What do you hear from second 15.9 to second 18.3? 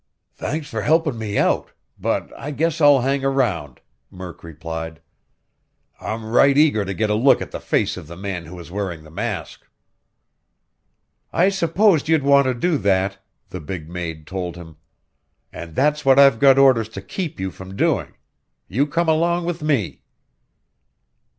what I've got orders to keep you from doing.